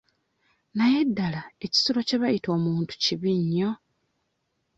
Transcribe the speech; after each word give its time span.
Naye 0.77 0.99
ddala 1.09 1.41
ekisolo 1.65 1.99
kye 2.07 2.17
bayita 2.21 2.49
omuntu 2.57 2.91
kibi 3.03 3.31
nnyo. 3.39 3.71